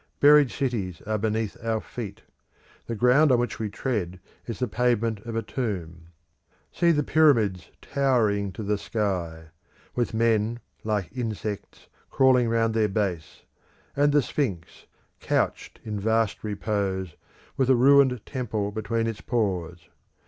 Buried 0.19 0.49
cities 0.49 0.99
are 1.03 1.19
beneath 1.19 1.55
our 1.63 1.79
feet; 1.79 2.23
the 2.87 2.95
ground 2.95 3.31
on 3.31 3.37
which 3.37 3.59
we 3.59 3.69
tread 3.69 4.19
is 4.47 4.57
the 4.57 4.67
pavement 4.67 5.19
of 5.27 5.35
a 5.35 5.43
tomb. 5.43 6.07
See 6.71 6.89
the 6.91 7.03
Pyramids 7.03 7.69
towering 7.83 8.51
to 8.53 8.63
the 8.63 8.79
sky; 8.79 9.49
with 9.93 10.15
men, 10.15 10.59
like 10.83 11.15
insects, 11.15 11.87
crawling 12.09 12.49
round 12.49 12.73
their 12.73 12.89
base; 12.89 13.43
and 13.95 14.11
the 14.11 14.23
Sphinx, 14.23 14.87
couched 15.19 15.79
in 15.83 15.99
vast 15.99 16.43
repose, 16.43 17.15
with 17.55 17.69
a 17.69 17.75
ruined 17.75 18.25
temple 18.25 18.71
between 18.71 19.05
its 19.05 19.21
paws. 19.21 19.81